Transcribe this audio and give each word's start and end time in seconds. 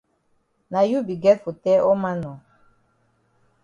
Na 0.71 0.79
you 0.89 0.99
be 1.07 1.15
get 1.25 1.37
for 1.43 1.53
tell 1.63 1.81
all 1.89 1.99
man 2.03 2.17
nor. 2.23 2.37